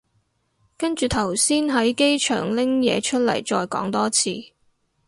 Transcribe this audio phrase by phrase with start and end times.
[0.79, 4.51] 跟住頭先喺機場拎嘢出嚟再講多次